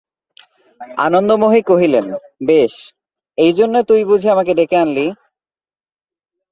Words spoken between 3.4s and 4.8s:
এইজন্যে তুই বুঝি আমাকে ডেকে